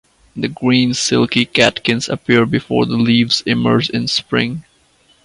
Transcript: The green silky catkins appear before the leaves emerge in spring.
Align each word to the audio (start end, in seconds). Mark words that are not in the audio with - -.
The 0.35 0.47
green 0.47 0.95
silky 0.95 1.45
catkins 1.45 2.09
appear 2.09 2.47
before 2.47 2.87
the 2.87 2.97
leaves 2.97 3.43
emerge 3.45 3.91
in 3.91 4.07
spring. 4.07 4.65